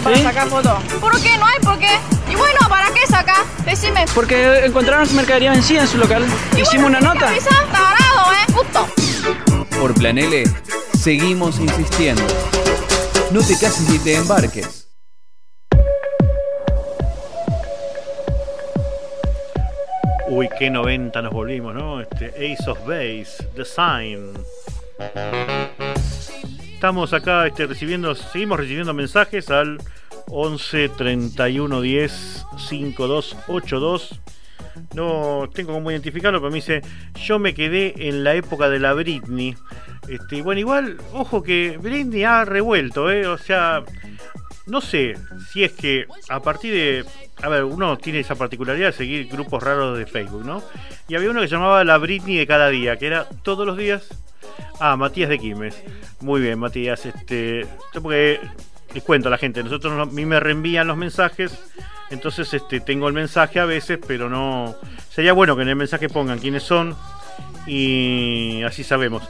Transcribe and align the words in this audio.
para 0.00 0.16
¿Sí? 0.16 0.22
sacar 0.22 0.48
fotos. 0.48 0.82
¿Por 1.00 1.20
qué? 1.20 1.36
¿No 1.38 1.46
hay 1.46 1.58
por 1.60 1.78
qué? 1.78 1.98
Y 2.30 2.34
bueno, 2.34 2.58
¿para 2.68 2.90
qué 2.92 3.06
sacar? 3.06 3.44
Decime. 3.64 4.04
Porque 4.14 4.64
encontraron 4.64 5.14
mercadería 5.14 5.50
vencida 5.50 5.82
en 5.82 5.88
su 5.88 5.98
local. 5.98 6.24
Y 6.56 6.62
Hicimos 6.62 6.90
bueno, 6.90 6.98
una 6.98 7.14
nota. 7.14 7.26
Tarado, 7.72 8.32
¿eh? 8.32 8.52
Justo. 8.54 8.88
Por 9.78 9.94
Plan 9.94 10.18
L, 10.18 10.44
seguimos 10.98 11.58
insistiendo. 11.58 12.22
No 13.30 13.40
te 13.40 13.58
cases 13.58 13.88
ni 13.88 13.98
te 13.98 14.14
embarques. 14.14 14.88
Uy, 20.28 20.48
qué 20.58 20.70
90 20.70 21.20
nos 21.20 21.32
volvimos, 21.32 21.74
¿no? 21.74 22.00
Este 22.00 22.28
Ace 22.28 22.70
of 22.70 22.78
Base, 22.86 23.48
The 23.54 23.64
Sign. 23.66 24.32
Estamos 26.82 27.12
acá 27.12 27.46
este, 27.46 27.64
recibiendo, 27.66 28.12
seguimos 28.16 28.58
recibiendo 28.58 28.92
mensajes 28.92 29.50
al 29.50 29.78
11 30.26 30.88
31 30.88 31.80
10 31.80 32.44
52 32.58 33.36
82. 33.46 34.20
No 34.92 35.48
tengo 35.54 35.74
cómo 35.74 35.92
identificarlo, 35.92 36.40
pero 36.40 36.50
me 36.50 36.56
dice, 36.56 36.82
yo 37.14 37.38
me 37.38 37.54
quedé 37.54 38.08
en 38.08 38.24
la 38.24 38.34
época 38.34 38.68
de 38.68 38.80
la 38.80 38.94
Britney. 38.94 39.54
Este, 40.08 40.42
bueno, 40.42 40.58
igual, 40.58 40.96
ojo 41.12 41.44
que 41.44 41.78
Britney 41.80 42.24
ha 42.24 42.44
revuelto, 42.44 43.12
¿eh? 43.12 43.28
O 43.28 43.38
sea, 43.38 43.84
no 44.66 44.80
sé 44.80 45.14
si 45.52 45.62
es 45.62 45.70
que 45.70 46.06
a 46.28 46.40
partir 46.40 46.74
de. 46.74 47.04
A 47.42 47.48
ver, 47.48 47.62
uno 47.62 47.96
tiene 47.96 48.18
esa 48.18 48.34
particularidad 48.34 48.88
de 48.88 48.92
seguir 48.92 49.28
grupos 49.28 49.62
raros 49.62 49.96
de 49.96 50.06
Facebook, 50.06 50.44
¿no? 50.44 50.64
Y 51.06 51.14
había 51.14 51.30
uno 51.30 51.42
que 51.42 51.46
llamaba 51.46 51.84
La 51.84 51.98
Britney 51.98 52.38
de 52.38 52.46
cada 52.48 52.70
día, 52.70 52.96
que 52.96 53.06
era 53.06 53.28
todos 53.44 53.64
los 53.64 53.76
días. 53.76 54.08
Ah, 54.84 54.96
Matías 54.96 55.28
de 55.28 55.38
Quilmes. 55.38 55.80
Muy 56.20 56.40
bien, 56.40 56.58
Matías. 56.58 57.06
Este, 57.06 57.64
yo 57.94 58.02
porque 58.02 58.40
les 58.92 59.02
cuento 59.04 59.28
a 59.28 59.30
la 59.30 59.38
gente, 59.38 59.62
nosotros 59.62 59.92
no- 59.94 60.02
a 60.02 60.06
mí 60.06 60.26
me 60.26 60.40
reenvían 60.40 60.88
los 60.88 60.96
mensajes, 60.96 61.56
entonces 62.10 62.52
este, 62.52 62.80
tengo 62.80 63.06
el 63.06 63.14
mensaje 63.14 63.60
a 63.60 63.64
veces, 63.64 64.00
pero 64.06 64.28
no. 64.28 64.74
Sería 65.08 65.34
bueno 65.34 65.54
que 65.54 65.62
en 65.62 65.68
el 65.68 65.76
mensaje 65.76 66.08
pongan 66.08 66.40
quiénes 66.40 66.64
son 66.64 66.96
y 67.66 68.62
así 68.64 68.82
sabemos. 68.82 69.22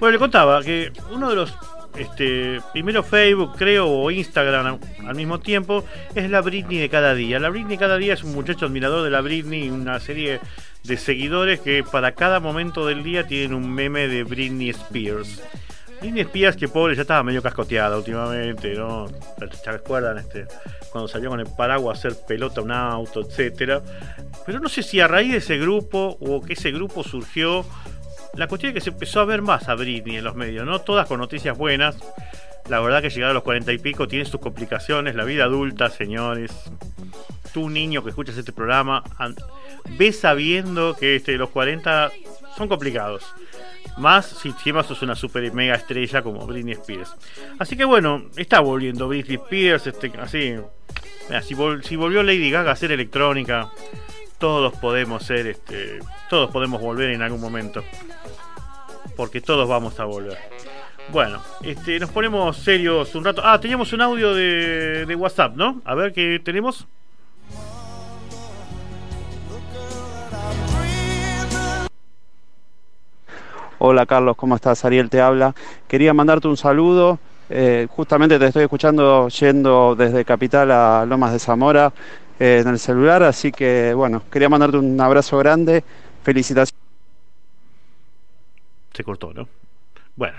Bueno, 0.00 0.12
le 0.14 0.18
contaba 0.18 0.60
que 0.62 0.92
uno 1.12 1.30
de 1.30 1.36
los 1.36 1.54
este, 1.96 2.60
primero 2.72 3.02
Facebook, 3.02 3.52
creo, 3.56 3.88
o 3.88 4.10
Instagram 4.10 4.78
al 5.06 5.14
mismo 5.14 5.38
tiempo, 5.40 5.84
es 6.14 6.28
la 6.28 6.40
Britney 6.42 6.78
de 6.78 6.88
cada 6.90 7.14
día. 7.14 7.38
La 7.38 7.48
Britney 7.48 7.76
de 7.76 7.78
cada 7.78 7.96
día 7.96 8.14
es 8.14 8.24
un 8.24 8.34
muchacho 8.34 8.66
admirador 8.66 9.04
de 9.04 9.10
la 9.10 9.20
Britney, 9.22 9.70
una 9.70 9.98
serie 10.00 10.40
de 10.86 10.96
seguidores 10.96 11.60
que 11.60 11.84
para 11.84 12.12
cada 12.12 12.40
momento 12.40 12.86
del 12.86 13.02
día 13.02 13.26
tienen 13.26 13.54
un 13.54 13.72
meme 13.72 14.08
de 14.08 14.24
Britney 14.24 14.70
Spears. 14.70 15.42
Britney 16.00 16.22
Spears, 16.22 16.56
que 16.56 16.68
pobre, 16.68 16.94
ya 16.94 17.02
estaba 17.02 17.22
medio 17.22 17.42
cascoteada 17.42 17.96
últimamente, 17.96 18.74
¿no? 18.74 19.06
¿Se 19.62 19.70
acuerdan? 19.70 20.18
Este, 20.18 20.46
cuando 20.90 21.08
salió 21.08 21.30
con 21.30 21.40
el 21.40 21.46
paraguas 21.46 21.96
a 21.96 22.08
hacer 22.08 22.26
pelota 22.26 22.60
un 22.60 22.72
auto, 22.72 23.20
etcétera. 23.20 23.82
Pero 24.44 24.60
no 24.60 24.68
sé 24.68 24.82
si 24.82 25.00
a 25.00 25.08
raíz 25.08 25.32
de 25.32 25.38
ese 25.38 25.58
grupo 25.58 26.16
o 26.20 26.42
que 26.42 26.52
ese 26.52 26.70
grupo 26.70 27.02
surgió 27.02 27.64
la 28.36 28.48
cuestión 28.48 28.70
es 28.70 28.74
que 28.74 28.80
se 28.82 28.90
empezó 28.90 29.20
a 29.20 29.24
ver 29.24 29.40
más 29.40 29.68
a 29.68 29.74
Britney 29.74 30.16
en 30.16 30.24
los 30.24 30.34
medios, 30.34 30.66
¿no? 30.66 30.80
Todas 30.80 31.06
con 31.06 31.20
noticias 31.20 31.56
buenas. 31.56 31.96
La 32.68 32.80
verdad 32.80 33.00
que 33.00 33.10
llegar 33.10 33.30
a 33.30 33.34
los 33.34 33.42
cuarenta 33.42 33.72
y 33.72 33.78
pico 33.78 34.08
tiene 34.08 34.24
sus 34.24 34.40
complicaciones. 34.40 35.14
La 35.14 35.24
vida 35.24 35.44
adulta, 35.44 35.88
señores. 35.88 36.52
Tú, 37.56 37.70
niño 37.70 38.04
que 38.04 38.10
escuchas 38.10 38.36
este 38.36 38.52
programa, 38.52 39.02
ves 39.96 40.20
sabiendo 40.20 40.94
que 40.94 41.16
este, 41.16 41.38
los 41.38 41.48
40 41.48 42.12
son 42.54 42.68
complicados. 42.68 43.22
Más 43.96 44.26
si 44.26 44.48
encima 44.50 44.82
sos 44.82 45.00
una 45.00 45.14
super 45.14 45.50
mega 45.54 45.74
estrella 45.74 46.20
como 46.20 46.46
Britney 46.46 46.74
Spears. 46.74 47.14
Así 47.58 47.74
que 47.74 47.86
bueno, 47.86 48.26
está 48.36 48.60
volviendo 48.60 49.08
Britney 49.08 49.36
Spears, 49.36 49.86
este, 49.86 50.12
así. 50.20 50.56
si, 51.44 51.54
vol- 51.54 51.82
si 51.82 51.96
volvió 51.96 52.22
Lady 52.22 52.50
Gaga 52.50 52.68
a 52.68 52.72
hacer 52.74 52.92
electrónica, 52.92 53.70
todos 54.36 54.74
podemos 54.74 55.22
ser, 55.24 55.46
este, 55.46 56.00
todos 56.28 56.50
podemos 56.50 56.78
volver 56.78 57.08
en 57.12 57.22
algún 57.22 57.40
momento. 57.40 57.82
Porque 59.16 59.40
todos 59.40 59.66
vamos 59.66 59.98
a 59.98 60.04
volver. 60.04 60.36
Bueno, 61.10 61.42
este, 61.62 61.98
nos 62.00 62.10
ponemos 62.10 62.58
serios 62.58 63.14
un 63.14 63.24
rato. 63.24 63.40
Ah, 63.42 63.58
teníamos 63.58 63.94
un 63.94 64.02
audio 64.02 64.34
de 64.34 65.14
WhatsApp, 65.14 65.56
¿no? 65.56 65.80
A 65.86 65.94
ver 65.94 66.12
qué 66.12 66.38
tenemos. 66.44 66.86
Hola 73.88 74.04
Carlos, 74.04 74.36
¿cómo 74.36 74.56
estás? 74.56 74.84
Ariel 74.84 75.08
te 75.08 75.20
habla. 75.20 75.54
Quería 75.86 76.12
mandarte 76.12 76.48
un 76.48 76.56
saludo. 76.56 77.20
Eh, 77.48 77.86
justamente 77.88 78.36
te 78.36 78.46
estoy 78.46 78.64
escuchando 78.64 79.28
yendo 79.28 79.94
desde 79.94 80.24
Capital 80.24 80.72
a 80.72 81.06
Lomas 81.06 81.32
de 81.32 81.38
Zamora 81.38 81.92
eh, 82.40 82.62
en 82.62 82.68
el 82.68 82.80
celular, 82.80 83.22
así 83.22 83.52
que 83.52 83.94
bueno, 83.94 84.24
quería 84.28 84.48
mandarte 84.48 84.78
un 84.78 85.00
abrazo 85.00 85.38
grande. 85.38 85.84
Felicitaciones. 86.24 86.74
Se 88.92 89.04
cortó, 89.04 89.32
¿no? 89.32 89.48
Bueno, 90.16 90.38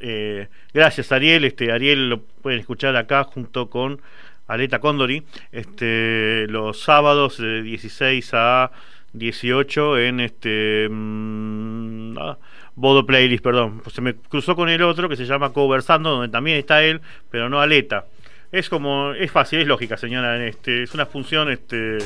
eh, 0.00 0.48
gracias 0.72 1.12
Ariel. 1.12 1.44
Este, 1.44 1.72
Ariel 1.72 2.08
lo 2.08 2.22
pueden 2.22 2.60
escuchar 2.60 2.96
acá 2.96 3.24
junto 3.24 3.68
con 3.68 4.00
Aleta 4.46 4.78
Condori. 4.78 5.22
Este, 5.52 6.46
los 6.48 6.80
sábados 6.80 7.36
de 7.36 7.60
16 7.60 8.30
a 8.32 8.70
18 9.12 9.98
en 9.98 10.20
este 10.20 10.88
mm, 10.90 12.18
ah, 12.18 12.38
Bodo 12.76 13.04
Playlist, 13.06 13.42
perdón. 13.42 13.80
Pues 13.82 13.94
se 13.94 14.02
me 14.02 14.14
cruzó 14.14 14.54
con 14.54 14.68
el 14.68 14.82
otro 14.82 15.08
que 15.08 15.16
se 15.16 15.24
llama 15.24 15.52
Conversando, 15.52 16.10
donde 16.10 16.28
también 16.28 16.58
está 16.58 16.84
él, 16.84 17.00
pero 17.30 17.48
no 17.48 17.60
Aleta. 17.60 18.04
Es 18.52 18.68
como, 18.68 19.12
es 19.12 19.30
fácil, 19.30 19.58
es 19.58 19.66
lógica, 19.66 19.96
señora. 19.96 20.46
Este, 20.46 20.84
es 20.84 20.94
una 20.94 21.06
función 21.06 21.50
este, 21.50 21.98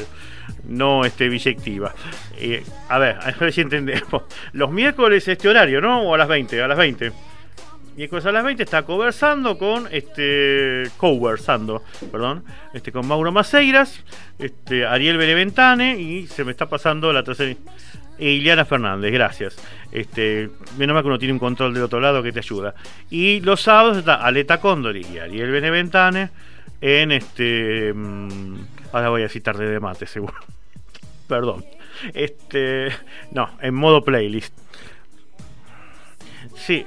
no 0.65 1.05
este, 1.05 1.29
biyectiva. 1.29 1.93
Eh, 2.39 2.65
a 2.89 2.99
ver, 2.99 3.19
a 3.21 3.33
ver 3.33 3.53
si 3.53 3.61
entendemos. 3.61 4.23
Los 4.53 4.71
miércoles 4.71 5.27
este 5.29 5.49
horario, 5.49 5.81
¿no? 5.81 6.03
O 6.03 6.15
a 6.15 6.19
las 6.19 6.29
20, 6.29 6.63
a 6.63 6.69
las 6.69 6.79
20. 6.79 7.13
Miércoles 7.97 8.25
a 8.25 8.33
las 8.33 8.45
20 8.45 8.63
está 8.63 8.85
conversando 8.85 9.59
con 9.59 9.89
este 9.91 10.85
conversando, 10.97 11.83
perdón, 12.11 12.45
este 12.73 12.93
con 12.93 13.07
Mauro 13.07 13.33
Maceiras, 13.33 14.03
este 14.39 14.87
Ariel 14.87 15.19
Beneventane 15.19 16.01
y 16.01 16.27
se 16.29 16.45
me 16.45 16.53
está 16.53 16.69
pasando 16.69 17.13
la 17.13 17.25
tercera 17.25 17.55
e 18.21 18.65
Fernández, 18.65 19.13
gracias. 19.13 19.57
Este, 19.91 20.51
menos 20.79 20.95
mal 20.95 21.03
que 21.03 21.09
uno 21.09 21.19
tiene 21.19 21.33
un 21.33 21.39
control 21.39 21.75
del 21.75 21.85
otro 21.85 22.01
lado 22.01 22.23
que 22.23 22.33
te 22.33 22.41
ayuda. 22.41 22.75
Y 23.11 23.41
los 23.41 23.63
sábados 23.63 23.97
está 23.99 24.17
Aleta 24.17 24.61
Condori 24.61 25.07
y 25.13 25.19
Ariel 25.19 25.51
Beneventane 25.51 26.31
en 26.81 27.13
este 27.13 27.93
mm, 27.95 28.57
ahora 28.93 29.11
voy 29.11 29.23
a 29.23 29.29
citar 29.29 29.57
de 29.57 29.81
mate 29.81 30.07
seguro. 30.07 30.35
Perdón. 31.29 31.65
Este, 32.15 32.89
no, 33.33 33.51
en 33.61 33.75
modo 33.75 34.03
playlist. 34.05 34.55
Sí, 36.57 36.87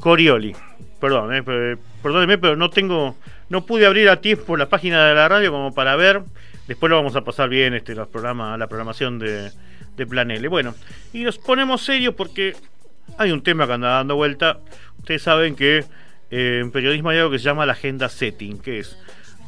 Corioli. 0.00 0.54
Perdón, 1.00 1.34
eh, 1.34 1.42
per- 1.42 1.78
perdóneme, 2.02 2.38
pero 2.38 2.56
no 2.56 2.70
tengo, 2.70 3.16
no 3.48 3.66
pude 3.66 3.86
abrir 3.86 4.08
a 4.08 4.20
tiempo 4.20 4.56
la 4.56 4.68
página 4.68 5.06
de 5.06 5.14
la 5.14 5.28
radio 5.28 5.50
como 5.50 5.74
para 5.74 5.96
ver. 5.96 6.22
Después 6.68 6.90
lo 6.90 6.96
vamos 6.96 7.16
a 7.16 7.22
pasar 7.24 7.48
bien, 7.48 7.74
este, 7.74 7.94
los 7.94 8.08
programas, 8.08 8.58
la 8.58 8.68
programación 8.68 9.18
de, 9.18 9.50
de 9.96 10.06
Plan 10.06 10.30
L. 10.30 10.46
Bueno, 10.48 10.74
y 11.12 11.24
nos 11.24 11.38
ponemos 11.38 11.82
serios 11.82 12.14
porque 12.14 12.56
hay 13.18 13.32
un 13.32 13.42
tema 13.42 13.66
que 13.66 13.72
anda 13.74 13.88
dando 13.88 14.16
vuelta. 14.16 14.58
Ustedes 14.98 15.22
saben 15.22 15.56
que 15.56 15.84
eh, 16.30 16.60
en 16.62 16.70
periodismo 16.70 17.10
hay 17.10 17.18
algo 17.18 17.30
que 17.30 17.38
se 17.38 17.44
llama 17.44 17.66
la 17.66 17.72
agenda 17.72 18.08
setting, 18.08 18.58
que 18.58 18.78
es 18.80 18.96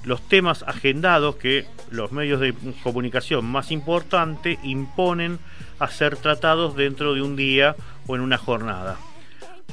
los 0.04 0.28
temas 0.28 0.62
agendados 0.64 1.36
que 1.36 1.66
los 1.90 2.12
medios 2.12 2.40
de 2.40 2.54
comunicación 2.82 3.44
más 3.44 3.70
importantes 3.70 4.58
imponen 4.62 5.38
a 5.78 5.88
ser 5.88 6.16
tratados 6.16 6.76
dentro 6.76 7.14
de 7.14 7.22
un 7.22 7.36
día 7.36 7.74
o 8.06 8.14
en 8.14 8.20
una 8.20 8.36
jornada. 8.36 8.98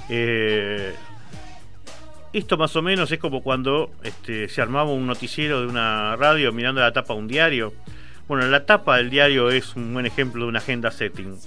Eh, 0.09 0.93
esto 2.33 2.57
más 2.57 2.75
o 2.77 2.81
menos 2.81 3.11
es 3.11 3.19
como 3.19 3.43
cuando 3.43 3.91
este, 4.03 4.47
se 4.47 4.61
armaba 4.61 4.91
un 4.91 5.05
noticiero 5.05 5.61
de 5.61 5.67
una 5.67 6.15
radio 6.15 6.53
mirando 6.53 6.79
la 6.79 6.93
tapa 6.93 7.13
de 7.13 7.19
un 7.19 7.27
diario. 7.27 7.73
Bueno, 8.31 8.47
la 8.47 8.65
tapa 8.65 8.95
del 8.95 9.09
diario 9.09 9.51
es 9.51 9.75
un 9.75 9.91
buen 9.91 10.05
ejemplo 10.05 10.45
de 10.45 10.49
una 10.51 10.59
agenda 10.59 10.89
setting. 10.89 11.37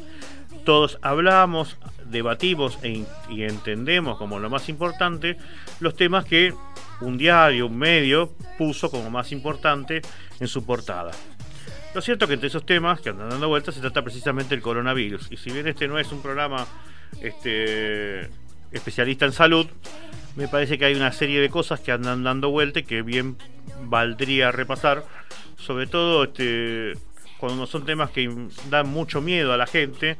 Todos 0.66 0.98
hablamos, 1.00 1.78
debatimos 2.04 2.78
e 2.82 3.06
y 3.30 3.42
entendemos 3.44 4.18
como 4.18 4.38
lo 4.38 4.50
más 4.50 4.68
importante 4.68 5.38
los 5.80 5.96
temas 5.96 6.26
que 6.26 6.52
un 7.00 7.16
diario, 7.16 7.68
un 7.68 7.78
medio 7.78 8.34
puso 8.58 8.90
como 8.90 9.08
más 9.08 9.32
importante 9.32 10.02
en 10.38 10.46
su 10.46 10.66
portada. 10.66 11.12
Lo 11.94 12.02
cierto 12.02 12.26
es 12.26 12.28
que 12.28 12.34
entre 12.34 12.48
esos 12.48 12.66
temas 12.66 13.00
que 13.00 13.08
andan 13.08 13.30
dando 13.30 13.48
vueltas 13.48 13.74
se 13.74 13.80
trata 13.80 14.02
precisamente 14.02 14.54
el 14.54 14.60
coronavirus. 14.60 15.32
Y 15.32 15.38
si 15.38 15.52
bien 15.52 15.66
este 15.66 15.88
no 15.88 15.98
es 15.98 16.12
un 16.12 16.20
programa 16.20 16.66
este, 17.22 18.28
especialista 18.72 19.24
en 19.24 19.32
salud, 19.32 19.66
me 20.36 20.48
parece 20.48 20.76
que 20.76 20.84
hay 20.84 20.94
una 20.94 21.12
serie 21.12 21.40
de 21.40 21.48
cosas 21.48 21.80
que 21.80 21.92
andan 21.92 22.24
dando 22.24 22.50
vuelta 22.50 22.80
y 22.80 22.82
que 22.82 23.00
bien 23.00 23.38
valdría 23.84 24.52
repasar. 24.52 25.04
Sobre 25.56 25.86
todo 25.86 26.24
este, 26.24 26.94
cuando 27.38 27.66
son 27.66 27.84
temas 27.84 28.10
que 28.10 28.48
dan 28.70 28.88
mucho 28.88 29.20
miedo 29.20 29.52
a 29.52 29.56
la 29.56 29.66
gente. 29.66 30.16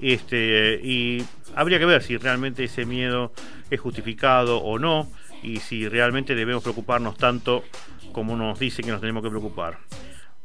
Este, 0.00 0.80
y 0.82 1.24
habría 1.56 1.78
que 1.78 1.84
ver 1.84 2.02
si 2.02 2.16
realmente 2.16 2.64
ese 2.64 2.84
miedo 2.84 3.32
es 3.70 3.80
justificado 3.80 4.58
o 4.58 4.78
no. 4.78 5.08
y 5.40 5.58
si 5.58 5.88
realmente 5.88 6.34
debemos 6.34 6.64
preocuparnos 6.64 7.16
tanto 7.16 7.62
como 8.12 8.36
nos 8.36 8.58
dice 8.58 8.82
que 8.82 8.90
nos 8.90 9.00
tenemos 9.00 9.22
que 9.22 9.30
preocupar. 9.30 9.78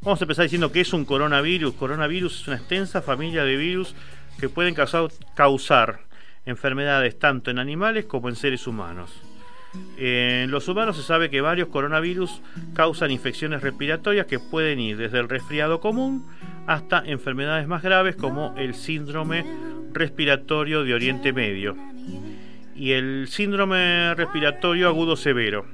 Vamos 0.02 0.20
a 0.20 0.24
empezar 0.24 0.44
diciendo 0.44 0.70
que 0.70 0.82
es 0.82 0.92
un 0.92 1.04
coronavirus. 1.04 1.74
Coronavirus 1.74 2.42
es 2.42 2.48
una 2.48 2.56
extensa 2.58 3.02
familia 3.02 3.42
de 3.42 3.56
virus 3.56 3.94
que 4.38 4.48
pueden 4.48 4.74
causar, 4.74 5.08
causar 5.34 6.00
enfermedades 6.46 7.18
tanto 7.18 7.50
en 7.50 7.58
animales 7.58 8.04
como 8.04 8.28
en 8.28 8.36
seres 8.36 8.66
humanos. 8.66 9.10
En 9.96 10.50
los 10.50 10.68
humanos 10.68 10.96
se 10.96 11.02
sabe 11.02 11.30
que 11.30 11.40
varios 11.40 11.68
coronavirus 11.68 12.42
causan 12.74 13.10
infecciones 13.10 13.62
respiratorias 13.62 14.26
que 14.26 14.38
pueden 14.38 14.80
ir 14.80 14.96
desde 14.96 15.20
el 15.20 15.28
resfriado 15.28 15.80
común 15.80 16.26
hasta 16.66 17.02
enfermedades 17.04 17.66
más 17.68 17.82
graves 17.82 18.16
como 18.16 18.54
el 18.56 18.74
síndrome 18.74 19.44
respiratorio 19.92 20.84
de 20.84 20.94
Oriente 20.94 21.32
Medio 21.32 21.76
y 22.74 22.92
el 22.92 23.28
síndrome 23.28 24.14
respiratorio 24.14 24.88
agudo 24.88 25.16
severo. 25.16 25.66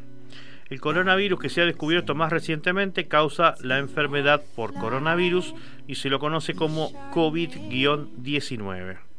El 0.69 0.81
coronavirus 0.81 1.41
que 1.41 1.49
se 1.49 1.63
ha 1.63 1.67
descubierto 1.67 2.15
más 2.15 2.31
recientemente 2.31 3.09
causa 3.09 3.57
la 3.61 3.79
enfermedad 3.79 4.43
por 4.55 4.73
coronavirus 4.75 5.55
y 5.89 5.97
se 5.97 6.11
lo 6.11 6.21
conoce 6.21 6.55
como 6.55 6.93
COVID-19. 7.13 9.10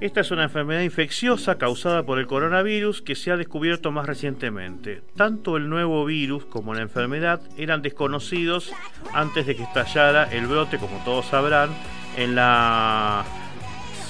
Esta 0.00 0.20
es 0.20 0.30
una 0.30 0.44
enfermedad 0.44 0.82
infecciosa 0.82 1.56
causada 1.56 2.04
por 2.04 2.18
el 2.18 2.26
coronavirus 2.26 3.00
que 3.00 3.14
se 3.14 3.30
ha 3.30 3.36
descubierto 3.36 3.90
más 3.92 4.06
recientemente. 4.06 5.02
Tanto 5.16 5.56
el 5.56 5.70
nuevo 5.70 6.04
virus 6.04 6.44
como 6.44 6.74
la 6.74 6.82
enfermedad 6.82 7.40
eran 7.56 7.80
desconocidos 7.80 8.72
antes 9.14 9.46
de 9.46 9.56
que 9.56 9.62
estallara 9.62 10.24
el 10.24 10.46
brote, 10.46 10.78
como 10.78 11.02
todos 11.04 11.26
sabrán, 11.26 11.70
en 12.16 12.34
la 12.34 13.24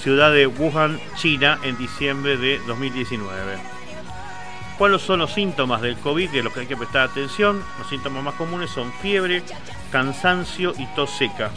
ciudad 0.00 0.32
de 0.32 0.48
Wuhan, 0.48 0.98
China, 1.16 1.58
en 1.62 1.78
diciembre 1.78 2.36
de 2.36 2.58
2019. 2.66 3.76
¿Cuáles 4.78 5.02
son 5.02 5.20
los 5.20 5.32
síntomas 5.32 5.80
del 5.80 5.96
COVID 5.96 6.30
de 6.30 6.42
los 6.42 6.52
que 6.52 6.60
hay 6.60 6.66
que 6.66 6.76
prestar 6.76 7.08
atención? 7.08 7.62
Los 7.78 7.88
síntomas 7.88 8.24
más 8.24 8.34
comunes 8.34 8.70
son 8.70 8.92
fiebre, 8.94 9.42
cansancio 9.90 10.74
y 10.76 10.86
tos 10.94 11.10
seca. 11.10 11.50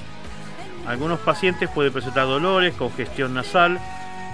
Algunos 0.89 1.19
pacientes 1.19 1.69
pueden 1.69 1.93
presentar 1.93 2.25
dolores, 2.25 2.73
congestión 2.73 3.35
nasal, 3.35 3.79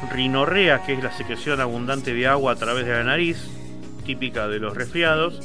rinorrea, 0.09 0.83
que 0.83 0.93
es 0.93 1.03
la 1.03 1.11
secreción 1.11 1.59
abundante 1.59 2.13
de 2.13 2.27
agua 2.27 2.53
a 2.53 2.55
través 2.55 2.85
de 2.85 2.93
la 2.93 3.03
nariz, 3.03 3.45
típica 4.05 4.47
de 4.47 4.59
los 4.59 4.73
resfriados, 4.73 5.41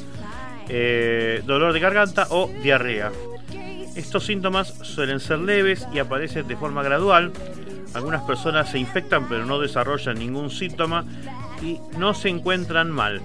eh, 0.69 1.43
dolor 1.45 1.73
de 1.73 1.81
garganta 1.81 2.27
o 2.29 2.49
diarrea. 2.63 3.11
Estos 3.93 4.25
síntomas 4.25 4.69
suelen 4.83 5.19
ser 5.19 5.39
leves 5.39 5.85
y 5.93 5.99
aparecen 5.99 6.47
de 6.47 6.55
forma 6.55 6.81
gradual. 6.81 7.33
Algunas 7.93 8.21
personas 8.21 8.71
se 8.71 8.79
infectan 8.79 9.27
pero 9.27 9.45
no 9.45 9.59
desarrollan 9.59 10.17
ningún 10.17 10.49
síntoma 10.49 11.03
y 11.61 11.77
no 11.97 12.13
se 12.13 12.29
encuentran 12.29 12.89
mal. 12.89 13.21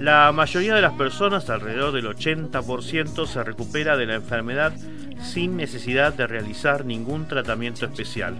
La 0.00 0.32
mayoría 0.32 0.74
de 0.74 0.82
las 0.82 0.94
personas, 0.94 1.48
alrededor 1.48 1.92
del 1.92 2.06
80%, 2.06 3.24
se 3.24 3.44
recupera 3.44 3.96
de 3.96 4.06
la 4.06 4.16
enfermedad 4.16 4.72
sin 5.24 5.56
necesidad 5.56 6.12
de 6.12 6.26
realizar 6.26 6.84
ningún 6.84 7.26
tratamiento 7.26 7.86
especial 7.86 8.36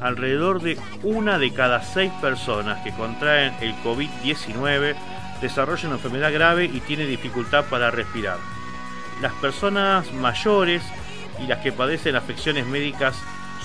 alrededor 0.00 0.62
de 0.62 0.78
una 1.02 1.38
de 1.38 1.52
cada 1.52 1.82
seis 1.82 2.10
personas 2.20 2.82
que 2.82 2.92
contraen 2.92 3.54
el 3.60 3.74
COVID-19 3.84 4.94
desarrolla 5.40 5.88
una 5.88 5.96
enfermedad 5.96 6.32
grave 6.32 6.64
y 6.64 6.80
tiene 6.80 7.06
dificultad 7.06 7.64
para 7.66 7.90
respirar. 7.90 8.38
Las 9.20 9.32
personas 9.34 10.12
mayores 10.12 10.82
y 11.38 11.46
las 11.46 11.58
que 11.58 11.72
padecen 11.72 12.16
afecciones 12.16 12.66
médicas 12.66 13.16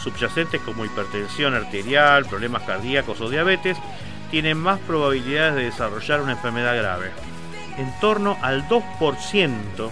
subyacentes 0.02 0.62
como 0.62 0.86
hipertensión 0.86 1.54
arterial, 1.54 2.26
problemas 2.26 2.64
cardíacos 2.64 3.20
o 3.22 3.30
diabetes, 3.30 3.78
tienen 4.30 4.58
más 4.58 4.80
probabilidades 4.82 5.56
de 5.56 5.64
desarrollar 5.64 6.22
una 6.22 6.34
enfermedad 6.34 6.78
grave. 6.78 7.12
En 7.78 7.92
torno 8.00 8.38
al 8.42 8.68
2% 8.68 9.90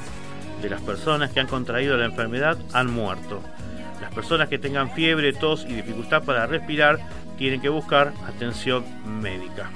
de 0.64 0.70
las 0.70 0.82
personas 0.82 1.30
que 1.32 1.42
han 1.42 1.48
contraído 1.48 1.98
la 1.98 2.06
enfermedad 2.06 2.58
han 2.72 2.92
muerto. 2.92 3.44
Las 4.02 4.14
personas 4.14 4.48
que 4.48 4.58
tengan 4.58 4.92
fiebre, 4.92 5.34
tos 5.34 5.66
y 5.68 5.74
dificultad 5.74 6.24
para 6.24 6.48
respirar 6.48 7.00
tienen 7.38 7.62
que 7.62 7.70
buscar 7.70 8.14
atención 8.26 8.86
médica. 9.22 9.70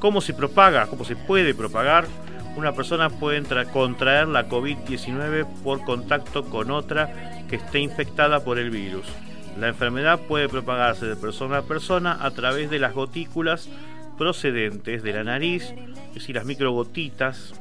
¿Cómo 0.00 0.20
se 0.20 0.34
propaga? 0.34 0.88
¿Cómo 0.88 1.04
se 1.04 1.14
puede 1.14 1.54
propagar? 1.54 2.06
Una 2.56 2.72
persona 2.72 3.08
puede 3.08 3.42
contraer 3.72 4.28
la 4.28 4.48
COVID-19 4.48 5.46
por 5.62 5.84
contacto 5.84 6.44
con 6.44 6.70
otra 6.70 7.44
que 7.48 7.56
esté 7.56 7.78
infectada 7.78 8.44
por 8.44 8.58
el 8.58 8.70
virus. 8.70 9.06
La 9.58 9.68
enfermedad 9.68 10.20
puede 10.26 10.48
propagarse 10.48 11.06
de 11.06 11.16
persona 11.16 11.58
a 11.58 11.62
persona 11.62 12.18
a 12.20 12.32
través 12.32 12.68
de 12.68 12.80
las 12.80 12.94
gotículas 12.94 13.68
procedentes 14.18 15.02
de 15.04 15.12
la 15.12 15.24
nariz, 15.24 15.72
es 16.08 16.14
decir, 16.14 16.34
las 16.34 16.44
microgotitas 16.44 17.54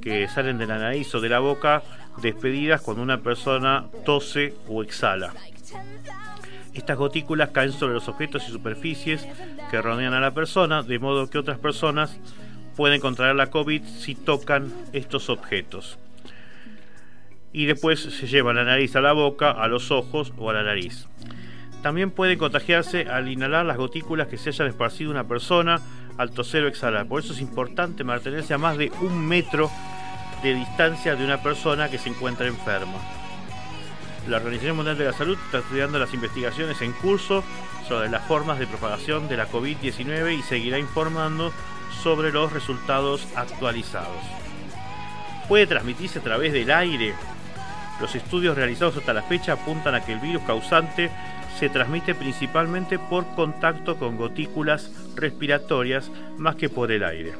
que 0.00 0.28
salen 0.28 0.58
de 0.58 0.66
la 0.66 0.78
nariz 0.78 1.14
o 1.14 1.20
de 1.20 1.28
la 1.28 1.38
boca 1.38 1.82
despedidas 2.20 2.80
cuando 2.80 3.02
una 3.02 3.20
persona 3.20 3.86
tose 4.04 4.54
o 4.68 4.82
exhala. 4.82 5.32
Estas 6.74 6.96
gotículas 6.96 7.50
caen 7.50 7.72
sobre 7.72 7.94
los 7.94 8.08
objetos 8.08 8.48
y 8.48 8.52
superficies 8.52 9.26
que 9.70 9.82
rodean 9.82 10.14
a 10.14 10.20
la 10.20 10.32
persona, 10.32 10.82
de 10.82 10.98
modo 10.98 11.28
que 11.28 11.38
otras 11.38 11.58
personas 11.58 12.18
pueden 12.76 13.00
contraer 13.00 13.34
la 13.34 13.50
COVID 13.50 13.82
si 13.84 14.14
tocan 14.14 14.72
estos 14.92 15.30
objetos. 15.30 15.98
Y 17.52 17.66
después 17.66 18.00
se 18.00 18.26
lleva 18.26 18.52
la 18.52 18.64
nariz 18.64 18.94
a 18.94 19.00
la 19.00 19.12
boca, 19.12 19.50
a 19.50 19.66
los 19.66 19.90
ojos 19.90 20.32
o 20.38 20.50
a 20.50 20.52
la 20.52 20.62
nariz. 20.62 21.08
También 21.82 22.10
puede 22.10 22.38
contagiarse 22.38 23.08
al 23.08 23.28
inhalar 23.28 23.66
las 23.66 23.76
gotículas 23.76 24.28
que 24.28 24.36
se 24.36 24.50
hayan 24.50 24.68
esparcido 24.68 25.10
una 25.10 25.26
persona 25.26 25.80
al 26.18 26.30
toser 26.32 26.64
o 26.64 26.68
exhalar. 26.68 27.06
Por 27.06 27.20
eso 27.20 27.32
es 27.32 27.40
importante 27.40 28.04
mantenerse 28.04 28.52
a 28.52 28.58
más 28.58 28.76
de 28.76 28.92
un 29.00 29.26
metro 29.26 29.70
de 30.42 30.54
distancia 30.54 31.16
de 31.16 31.24
una 31.24 31.42
persona 31.42 31.88
que 31.88 31.98
se 31.98 32.10
encuentra 32.10 32.46
enferma. 32.46 32.98
La 34.28 34.36
Organización 34.36 34.76
Mundial 34.76 34.98
de 34.98 35.06
la 35.06 35.12
Salud 35.12 35.38
está 35.46 35.58
estudiando 35.58 35.98
las 35.98 36.12
investigaciones 36.12 36.82
en 36.82 36.92
curso 36.92 37.42
sobre 37.88 38.10
las 38.10 38.26
formas 38.26 38.58
de 38.58 38.66
propagación 38.66 39.26
de 39.28 39.38
la 39.38 39.48
COVID-19 39.48 40.38
y 40.38 40.42
seguirá 40.42 40.78
informando 40.78 41.52
sobre 42.02 42.30
los 42.30 42.52
resultados 42.52 43.26
actualizados. 43.34 44.22
Puede 45.48 45.66
transmitirse 45.66 46.18
a 46.18 46.22
través 46.22 46.52
del 46.52 46.70
aire. 46.70 47.14
Los 48.00 48.14
estudios 48.14 48.54
realizados 48.54 48.98
hasta 48.98 49.14
la 49.14 49.22
fecha 49.22 49.54
apuntan 49.54 49.94
a 49.94 50.04
que 50.04 50.12
el 50.12 50.20
virus 50.20 50.42
causante 50.42 51.10
se 51.58 51.68
transmite 51.68 52.14
principalmente 52.14 53.00
por 53.00 53.26
contacto 53.34 53.96
con 53.96 54.16
gotículas 54.16 54.92
respiratorias 55.16 56.08
más 56.36 56.54
que 56.54 56.68
por 56.68 56.92
el 56.92 57.02
aire. 57.02 57.32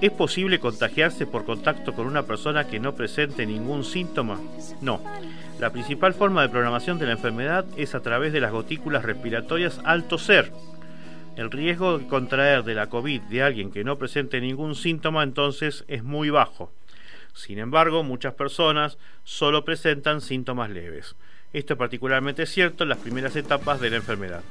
¿Es 0.00 0.12
posible 0.12 0.60
contagiarse 0.60 1.26
por 1.26 1.44
contacto 1.44 1.94
con 1.94 2.06
una 2.06 2.22
persona 2.22 2.68
que 2.68 2.78
no 2.78 2.94
presente 2.94 3.44
ningún 3.44 3.82
síntoma? 3.82 4.38
No. 4.80 5.00
La 5.58 5.70
principal 5.70 6.14
forma 6.14 6.42
de 6.42 6.48
programación 6.48 6.98
de 7.00 7.06
la 7.06 7.12
enfermedad 7.12 7.64
es 7.76 7.96
a 7.96 8.02
través 8.02 8.32
de 8.32 8.40
las 8.40 8.52
gotículas 8.52 9.04
respiratorias 9.04 9.80
al 9.84 10.04
toser. 10.04 10.52
El 11.36 11.50
riesgo 11.50 11.98
de 11.98 12.06
contraer 12.06 12.62
de 12.62 12.74
la 12.74 12.88
COVID 12.88 13.22
de 13.22 13.42
alguien 13.42 13.72
que 13.72 13.82
no 13.82 13.98
presente 13.98 14.40
ningún 14.40 14.76
síntoma 14.76 15.24
entonces 15.24 15.84
es 15.88 16.04
muy 16.04 16.30
bajo. 16.30 16.70
Sin 17.32 17.58
embargo, 17.58 18.04
muchas 18.04 18.34
personas 18.34 18.96
solo 19.24 19.64
presentan 19.64 20.20
síntomas 20.20 20.70
leves. 20.70 21.16
Esto 21.54 21.74
es 21.74 21.78
particularmente 21.78 22.46
cierto 22.46 22.82
en 22.82 22.90
las 22.90 22.98
primeras 22.98 23.36
etapas 23.36 23.80
de 23.80 23.88
la 23.88 23.96
enfermedad. 23.96 24.42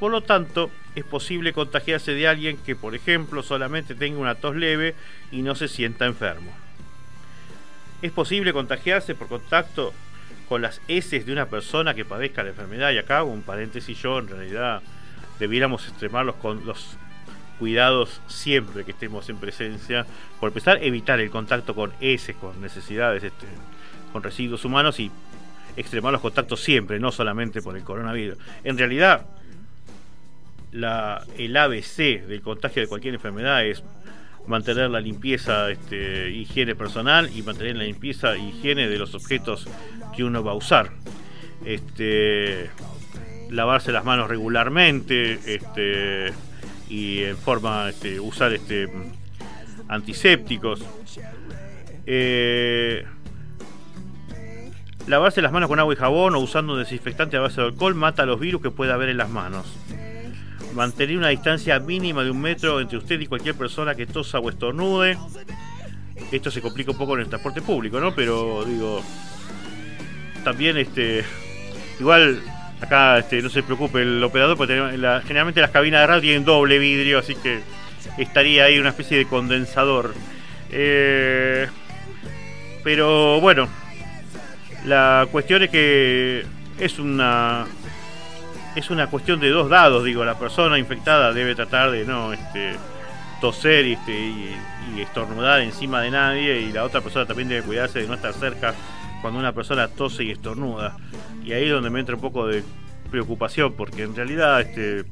Por 0.00 0.10
lo 0.10 0.22
tanto, 0.22 0.70
es 0.94 1.04
posible 1.04 1.52
contagiarse 1.52 2.14
de 2.14 2.26
alguien 2.26 2.56
que, 2.56 2.74
por 2.74 2.94
ejemplo, 2.94 3.42
solamente 3.42 3.94
tenga 3.94 4.18
una 4.18 4.34
tos 4.34 4.56
leve 4.56 4.94
y 5.30 5.42
no 5.42 5.54
se 5.54 5.68
sienta 5.68 6.06
enfermo. 6.06 6.50
Es 8.00 8.12
posible 8.12 8.54
contagiarse 8.54 9.14
por 9.14 9.28
contacto 9.28 9.92
con 10.48 10.62
las 10.62 10.80
heces 10.88 11.26
de 11.26 11.32
una 11.32 11.46
persona 11.46 11.94
que 11.94 12.06
padezca 12.06 12.42
la 12.42 12.48
enfermedad. 12.48 12.92
Y 12.92 12.98
acá, 12.98 13.22
un 13.24 13.42
paréntesis, 13.42 13.98
yo 13.98 14.18
en 14.18 14.28
realidad 14.28 14.82
debiéramos 15.38 15.86
extremar 15.86 16.24
los 16.24 16.36
cuidados 17.58 18.22
siempre 18.26 18.86
que 18.86 18.92
estemos 18.92 19.28
en 19.28 19.36
presencia. 19.36 20.06
Por 20.40 20.48
empezar, 20.48 20.82
evitar 20.82 21.20
el 21.20 21.30
contacto 21.30 21.74
con 21.74 21.92
heces, 22.00 22.36
con 22.36 22.58
necesidades, 22.62 23.22
este, 23.22 23.46
con 24.12 24.22
residuos 24.22 24.64
humanos 24.64 24.98
y 24.98 25.10
extremar 25.76 26.12
los 26.12 26.20
contactos 26.20 26.60
siempre, 26.60 26.98
no 26.98 27.12
solamente 27.12 27.62
por 27.62 27.76
el 27.76 27.84
coronavirus. 27.84 28.38
En 28.64 28.78
realidad, 28.78 29.26
la, 30.72 31.24
el 31.38 31.56
ABC 31.56 32.26
del 32.26 32.42
contagio 32.42 32.82
de 32.82 32.88
cualquier 32.88 33.14
enfermedad 33.14 33.64
es 33.64 33.82
mantener 34.46 34.90
la 34.90 35.00
limpieza, 35.00 35.70
este, 35.70 36.30
higiene 36.30 36.74
personal 36.74 37.30
y 37.34 37.42
mantener 37.42 37.76
la 37.76 37.84
limpieza 37.84 38.36
higiene 38.36 38.88
de 38.88 38.98
los 38.98 39.14
objetos 39.14 39.68
que 40.16 40.24
uno 40.24 40.42
va 40.42 40.52
a 40.52 40.54
usar. 40.54 40.90
Este, 41.64 42.70
lavarse 43.50 43.92
las 43.92 44.04
manos 44.04 44.28
regularmente 44.28 45.38
este, 45.46 46.32
y 46.88 47.22
en 47.22 47.36
forma 47.36 47.90
este, 47.90 48.18
usar 48.18 48.52
este, 48.52 48.88
antisépticos. 49.88 50.84
Eh, 52.06 53.04
lavarse 55.06 55.42
las 55.42 55.52
manos 55.52 55.68
con 55.68 55.78
agua 55.78 55.94
y 55.94 55.96
jabón 55.96 56.34
o 56.34 56.38
usando 56.38 56.74
un 56.74 56.78
desinfectante 56.78 57.36
a 57.36 57.40
base 57.40 57.60
de 57.60 57.68
alcohol 57.68 57.94
mata 57.94 58.24
los 58.26 58.38
virus 58.38 58.62
que 58.62 58.70
puede 58.70 58.92
haber 58.92 59.08
en 59.08 59.16
las 59.16 59.28
manos 59.30 59.66
mantener 60.74 61.18
una 61.18 61.28
distancia 61.28 61.78
mínima 61.78 62.24
de 62.24 62.30
un 62.30 62.40
metro 62.40 62.80
entre 62.80 62.98
usted 62.98 63.20
y 63.20 63.26
cualquier 63.26 63.54
persona 63.54 63.94
que 63.94 64.06
tosa 64.06 64.38
o 64.38 64.48
estornude. 64.48 65.18
Esto 66.30 66.50
se 66.50 66.60
complica 66.60 66.92
un 66.92 66.98
poco 66.98 67.14
en 67.14 67.20
el 67.20 67.28
transporte 67.28 67.62
público, 67.62 68.00
¿no? 68.00 68.14
Pero 68.14 68.64
digo, 68.64 69.02
también 70.44 70.76
este, 70.78 71.24
igual 72.00 72.40
acá 72.80 73.18
este, 73.18 73.42
no 73.42 73.50
se 73.50 73.62
preocupe 73.62 74.02
el 74.02 74.22
operador, 74.22 74.56
porque 74.56 74.74
generalmente 75.26 75.60
las 75.60 75.70
cabinas 75.70 76.00
de 76.00 76.06
radio 76.06 76.22
tienen 76.22 76.44
doble 76.44 76.78
vidrio, 76.78 77.18
así 77.18 77.34
que 77.34 77.60
estaría 78.18 78.64
ahí 78.64 78.78
una 78.78 78.90
especie 78.90 79.18
de 79.18 79.26
condensador. 79.26 80.14
Eh, 80.70 81.68
pero 82.82 83.40
bueno, 83.40 83.68
la 84.86 85.26
cuestión 85.30 85.62
es 85.62 85.70
que 85.70 86.44
es 86.78 86.98
una 86.98 87.66
es 88.74 88.90
una 88.90 89.06
cuestión 89.08 89.38
de 89.38 89.50
dos 89.50 89.68
dados, 89.68 90.04
digo, 90.04 90.24
la 90.24 90.38
persona 90.38 90.78
infectada 90.78 91.32
debe 91.32 91.54
tratar 91.54 91.90
de 91.90 92.04
no 92.04 92.32
este, 92.32 92.72
toser 93.40 93.84
este, 93.84 94.12
y, 94.12 94.56
estornudar 94.98 95.62
encima 95.62 96.00
de 96.00 96.10
nadie 96.10 96.60
y 96.60 96.72
la 96.72 96.84
otra 96.84 97.00
persona 97.00 97.26
también 97.26 97.48
debe 97.48 97.62
cuidarse 97.62 98.00
de 98.00 98.06
no 98.06 98.14
estar 98.14 98.32
cerca 98.34 98.74
cuando 99.20 99.40
una 99.40 99.52
persona 99.52 99.88
tose 99.88 100.24
y 100.24 100.30
estornuda. 100.30 100.96
Y 101.44 101.52
ahí 101.52 101.64
es 101.64 101.70
donde 101.70 101.90
me 101.90 102.00
entra 102.00 102.14
un 102.14 102.20
poco 102.20 102.46
de 102.46 102.62
preocupación, 103.10 103.72
porque 103.72 104.02
en 104.02 104.14
realidad 104.14 104.60
este, 104.60 105.04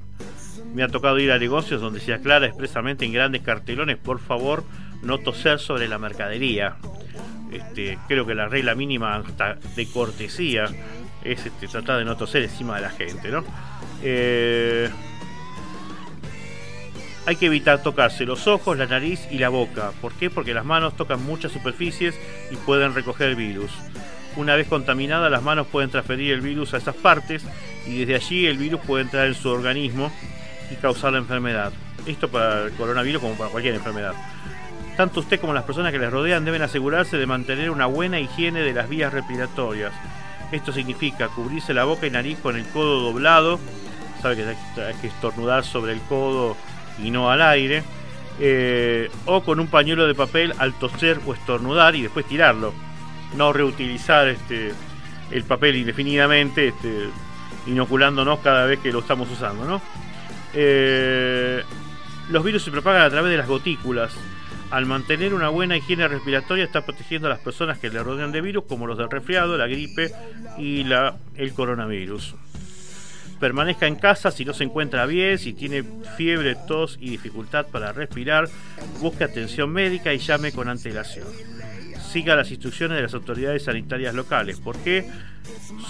me 0.74 0.82
ha 0.82 0.88
tocado 0.88 1.18
ir 1.18 1.32
a 1.32 1.38
negocios 1.38 1.80
donde 1.80 2.00
se 2.00 2.12
aclara 2.12 2.46
expresamente 2.46 3.04
en 3.04 3.12
grandes 3.12 3.42
cartelones, 3.42 3.96
por 3.96 4.20
favor, 4.20 4.64
no 5.02 5.18
toser 5.18 5.58
sobre 5.58 5.88
la 5.88 5.98
mercadería. 5.98 6.76
Este, 7.50 7.98
creo 8.06 8.26
que 8.26 8.34
la 8.34 8.48
regla 8.48 8.74
mínima 8.74 9.22
de 9.76 9.86
cortesía 9.86 10.66
es 11.24 11.46
este, 11.46 11.68
tratar 11.68 11.98
de 11.98 12.04
no 12.04 12.16
toser 12.16 12.44
encima 12.44 12.76
de 12.76 12.82
la 12.82 12.90
gente, 12.90 13.28
¿no? 13.30 13.44
Eh, 14.02 14.88
hay 17.26 17.36
que 17.36 17.46
evitar 17.46 17.82
tocarse 17.82 18.24
los 18.24 18.46
ojos, 18.46 18.78
la 18.78 18.86
nariz 18.86 19.26
y 19.30 19.38
la 19.38 19.50
boca. 19.50 19.92
¿Por 20.00 20.12
qué? 20.14 20.30
Porque 20.30 20.54
las 20.54 20.64
manos 20.64 20.96
tocan 20.96 21.22
muchas 21.24 21.52
superficies 21.52 22.18
y 22.50 22.56
pueden 22.56 22.94
recoger 22.94 23.34
virus. 23.36 23.70
Una 24.36 24.54
vez 24.56 24.68
contaminada, 24.68 25.28
las 25.28 25.42
manos 25.42 25.66
pueden 25.66 25.90
transferir 25.90 26.32
el 26.32 26.40
virus 26.40 26.72
a 26.74 26.78
esas 26.78 26.94
partes 26.94 27.44
y 27.86 27.98
desde 27.98 28.14
allí 28.14 28.46
el 28.46 28.58
virus 28.58 28.80
puede 28.80 29.02
entrar 29.04 29.26
en 29.26 29.34
su 29.34 29.48
organismo 29.48 30.10
y 30.70 30.76
causar 30.76 31.12
la 31.12 31.18
enfermedad. 31.18 31.72
Esto 32.06 32.28
para 32.28 32.64
el 32.64 32.72
coronavirus 32.72 33.20
como 33.20 33.34
para 33.34 33.50
cualquier 33.50 33.74
enfermedad. 33.74 34.14
Tanto 35.00 35.20
usted 35.20 35.40
como 35.40 35.54
las 35.54 35.64
personas 35.64 35.92
que 35.92 35.98
les 35.98 36.10
rodean 36.10 36.44
deben 36.44 36.60
asegurarse 36.60 37.16
de 37.16 37.24
mantener 37.24 37.70
una 37.70 37.86
buena 37.86 38.20
higiene 38.20 38.60
de 38.60 38.74
las 38.74 38.86
vías 38.86 39.10
respiratorias 39.10 39.94
esto 40.52 40.74
significa 40.74 41.28
cubrirse 41.28 41.72
la 41.72 41.84
boca 41.84 42.06
y 42.06 42.10
nariz 42.10 42.38
con 42.38 42.54
el 42.54 42.66
codo 42.66 43.00
doblado. 43.00 43.58
Sabe 44.20 44.36
que 44.36 44.44
hay 44.44 44.94
que 45.00 45.06
estornudar 45.06 45.64
sobre 45.64 45.94
el 45.94 46.02
codo 46.02 46.54
y 47.02 47.10
no 47.10 47.30
al 47.30 47.40
aire. 47.40 47.82
Eh, 48.40 49.10
o 49.24 49.42
con 49.42 49.58
un 49.58 49.68
pañuelo 49.68 50.06
de 50.06 50.14
papel 50.14 50.52
al 50.58 50.74
toser 50.74 51.18
o 51.24 51.32
estornudar 51.32 51.96
y 51.96 52.02
después 52.02 52.26
tirarlo. 52.26 52.74
No 53.38 53.54
reutilizar 53.54 54.28
este, 54.28 54.74
el 55.30 55.44
papel 55.44 55.76
indefinidamente, 55.76 56.68
este, 56.68 57.08
inoculándonos 57.66 58.40
cada 58.40 58.66
vez 58.66 58.80
que 58.80 58.92
lo 58.92 58.98
estamos 58.98 59.30
usando. 59.30 59.80
Eh, 60.52 61.62
los 62.28 62.44
virus 62.44 62.64
se 62.64 62.70
propagan 62.70 63.00
a 63.00 63.08
través 63.08 63.30
de 63.30 63.38
las 63.38 63.48
gotículas 63.48 64.14
al 64.70 64.86
mantener 64.86 65.34
una 65.34 65.48
buena 65.48 65.76
higiene 65.76 66.06
respiratoria 66.06 66.64
está 66.64 66.84
protegiendo 66.84 67.26
a 67.26 67.30
las 67.30 67.40
personas 67.40 67.78
que 67.78 67.90
le 67.90 68.02
rodean 68.02 68.32
de 68.32 68.40
virus 68.40 68.64
como 68.64 68.86
los 68.86 68.96
del 68.96 69.10
resfriado, 69.10 69.56
la 69.56 69.66
gripe 69.66 70.12
y 70.58 70.84
la, 70.84 71.16
el 71.36 71.52
coronavirus. 71.52 72.34
Permanezca 73.40 73.86
en 73.86 73.96
casa 73.96 74.30
si 74.30 74.44
no 74.44 74.52
se 74.52 74.64
encuentra 74.64 75.06
bien, 75.06 75.38
si 75.38 75.54
tiene 75.54 75.82
fiebre, 76.16 76.56
tos 76.68 76.98
y 77.00 77.10
dificultad 77.10 77.66
para 77.66 77.92
respirar, 77.92 78.48
busque 79.00 79.24
atención 79.24 79.70
médica 79.70 80.12
y 80.12 80.18
llame 80.18 80.52
con 80.52 80.68
antelación. 80.68 81.26
Siga 82.12 82.36
las 82.36 82.50
instrucciones 82.50 82.96
de 82.96 83.02
las 83.02 83.14
autoridades 83.14 83.64
sanitarias 83.64 84.14
locales, 84.14 84.60
porque 84.62 85.08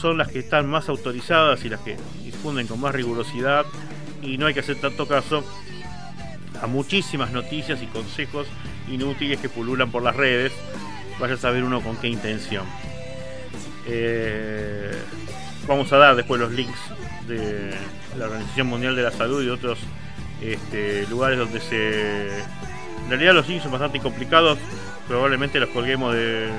son 0.00 0.18
las 0.18 0.28
que 0.28 0.38
están 0.38 0.68
más 0.68 0.88
autorizadas 0.88 1.64
y 1.64 1.68
las 1.68 1.80
que 1.80 1.96
difunden 2.25 2.66
con 2.66 2.80
más 2.80 2.94
rigurosidad 2.94 3.66
y 4.22 4.38
no 4.38 4.46
hay 4.46 4.54
que 4.54 4.60
hacer 4.60 4.80
tanto 4.80 5.08
caso 5.08 5.44
a 6.62 6.66
muchísimas 6.66 7.32
noticias 7.32 7.82
y 7.82 7.86
consejos 7.86 8.46
inútiles 8.88 9.40
que 9.40 9.48
pululan 9.48 9.90
por 9.90 10.02
las 10.02 10.16
redes. 10.16 10.52
Vaya 11.18 11.34
a 11.34 11.36
saber 11.36 11.64
uno 11.64 11.80
con 11.80 11.96
qué 11.96 12.08
intención. 12.08 12.64
Eh, 13.86 14.92
vamos 15.66 15.92
a 15.92 15.96
dar 15.96 16.16
después 16.16 16.40
los 16.40 16.52
links 16.52 16.78
de 17.26 17.74
la 18.16 18.26
Organización 18.26 18.66
Mundial 18.66 18.96
de 18.96 19.02
la 19.02 19.10
Salud 19.10 19.44
y 19.44 19.48
otros 19.48 19.78
este, 20.40 21.06
lugares 21.08 21.38
donde 21.38 21.60
se... 21.60 22.28
En 23.04 23.08
realidad 23.08 23.34
los 23.34 23.48
links 23.48 23.62
son 23.64 23.72
bastante 23.72 24.00
complicados. 24.00 24.58
Probablemente 25.08 25.58
los 25.58 25.70
colguemos 25.70 26.14
de, 26.14 26.50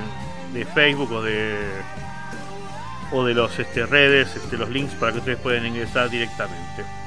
Facebook 0.73 1.11
o 1.11 1.21
de 1.21 1.57
o 3.13 3.25
de 3.25 3.33
los 3.33 3.57
este, 3.59 3.85
redes, 3.85 4.35
este, 4.35 4.57
los 4.57 4.69
links 4.69 4.93
para 4.95 5.11
que 5.11 5.19
ustedes 5.19 5.37
puedan 5.39 5.65
ingresar 5.65 6.09
directamente. 6.09 7.00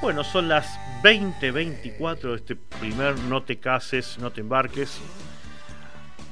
Bueno, 0.00 0.22
son 0.22 0.48
las 0.48 0.78
2024 1.02 2.36
este 2.36 2.54
primer 2.54 3.18
No 3.18 3.42
te 3.42 3.56
cases, 3.56 4.16
no 4.20 4.30
te 4.30 4.42
embarques. 4.42 5.00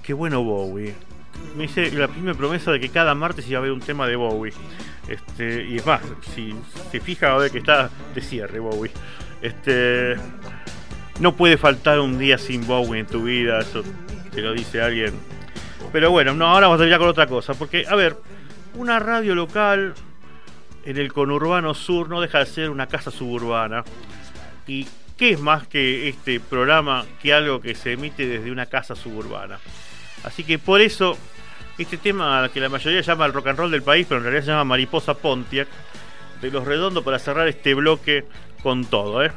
Qué 0.05 0.15
bueno 0.15 0.45
Bowie. 0.45 0.95
Me 1.57 1.65
hice 1.65 1.91
la 1.91 2.07
primera 2.07 2.37
promesa 2.37 2.71
de 2.71 2.79
que 2.79 2.91
cada 2.91 3.15
martes 3.17 3.49
iba 3.49 3.59
a 3.59 3.61
haber 3.61 3.73
un 3.73 3.81
tema 3.81 4.07
de 4.07 4.15
Bowie. 4.15 4.53
Este, 5.09 5.65
y 5.65 5.77
es 5.77 5.87
más, 5.87 6.01
si 6.35 6.55
se 6.93 7.01
fija 7.01 7.35
a 7.35 7.39
ver 7.39 7.51
que 7.51 7.59
está 7.59 7.91
de 8.15 8.21
cierre 8.21 8.61
Bowie. 8.61 8.93
Este, 9.43 10.15
no 11.19 11.35
puede 11.35 11.57
faltar 11.57 11.99
un 11.99 12.19
día 12.21 12.39
sin 12.39 12.65
Bowie 12.67 13.01
en 13.01 13.07
tu 13.07 13.25
vida, 13.25 13.59
eso 13.59 13.83
te 14.33 14.43
lo 14.43 14.53
dice 14.53 14.81
alguien. 14.81 15.13
Pero 15.93 16.13
bueno, 16.13 16.35
no, 16.35 16.47
ahora 16.47 16.69
vamos 16.69 16.81
a 16.81 16.87
ir 16.87 16.97
con 16.99 17.09
otra 17.09 17.27
cosa, 17.27 17.55
porque 17.55 17.85
a 17.89 17.97
ver, 17.97 18.17
una 18.75 19.01
radio 19.01 19.35
local 19.35 19.95
en 20.87 20.97
el 20.97 21.13
conurbano 21.13 21.75
sur 21.75 22.09
no 22.09 22.21
deja 22.21 22.39
de 22.39 22.47
ser 22.47 22.71
una 22.71 22.87
casa 22.87 23.11
suburbana 23.11 23.85
¿Y 24.67 24.87
qué 25.17 25.31
es 25.31 25.41
más 25.41 25.67
que 25.67 26.09
este 26.09 26.41
programa 26.41 27.05
que 27.23 27.33
algo 27.33 27.61
que 27.61 27.75
se 27.75 27.93
emite 27.93 28.27
desde 28.27 28.51
una 28.51 28.67
casa 28.67 28.97
suburbana? 28.97 29.59
Así 30.25 30.43
que 30.43 30.59
por 30.59 30.81
eso, 30.81 31.17
este 31.79 31.97
tema 31.99 32.49
que 32.53 32.61
la 32.61 32.69
mayoría 32.69 33.01
llama 33.01 33.27
el 33.27 33.33
rock 33.33 33.49
and 33.49 33.59
roll 33.59 33.71
del 33.71 33.83
país, 33.83 34.07
pero 34.09 34.19
en 34.19 34.25
realidad 34.25 34.45
se 34.45 34.51
llama 34.51 34.65
Mariposa 34.65 35.15
Pontiac, 35.15 35.69
de 36.41 36.51
los 36.51 36.65
redondos 36.65 37.05
para 37.05 37.19
cerrar 37.19 37.47
este 37.47 37.75
bloque 37.75 38.25
con 38.63 38.85
todo, 38.85 39.25
¿eh? 39.25 39.33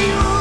you. 0.00 0.33